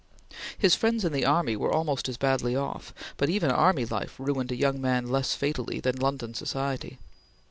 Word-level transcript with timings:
His 0.57 0.73
friends 0.73 1.05
in 1.05 1.11
the 1.13 1.27
army 1.27 1.55
were 1.55 1.71
almost 1.71 2.09
as 2.09 2.17
badly 2.17 2.55
off, 2.55 2.91
but 3.17 3.29
even 3.29 3.51
army 3.51 3.85
life 3.85 4.15
ruined 4.17 4.51
a 4.51 4.55
young 4.55 4.81
man 4.81 5.07
less 5.11 5.35
fatally 5.35 5.79
than 5.79 5.95
London 5.97 6.33
society. 6.33 6.97